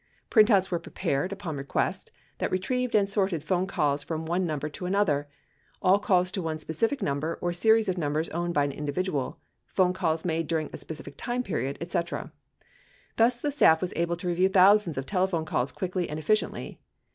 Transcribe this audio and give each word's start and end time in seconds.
Printouts 0.31 0.71
were 0.71 0.79
prepared, 0.79 1.31
upon 1.31 1.57
request, 1.57 2.09
that 2.39 2.49
retrieved 2.49 2.95
and 2.95 3.07
sorted 3.07 3.43
phone 3.43 3.67
calls 3.67 4.01
from 4.01 4.25
one 4.25 4.47
number 4.47 4.67
to 4.67 4.87
another, 4.87 5.29
all 5.79 5.99
calls 5.99 6.31
to 6.31 6.41
one 6.41 6.57
specific 6.57 7.03
number 7.03 7.37
or 7.39 7.53
series 7.53 7.87
of 7.87 7.99
numbers 7.99 8.27
owned 8.29 8.51
by 8.55 8.63
an 8.63 8.71
individual, 8.71 9.37
phone 9.67 9.93
calls 9.93 10.25
made 10.25 10.47
during 10.47 10.71
a 10.73 10.77
specific 10.77 11.13
time 11.17 11.43
period, 11.43 11.77
et 11.79 11.91
cetera. 11.91 12.31
Thus 13.17 13.39
the 13.41 13.51
staff 13.51 13.79
was 13.79 13.93
able 13.95 14.15
to 14.15 14.27
review 14.27 14.49
thousands 14.49 14.97
of 14.97 15.05
telephone 15.05 15.45
calls 15.45 15.71
quickly 15.71 16.09
and 16.09 16.17
efficiently. 16.17 16.79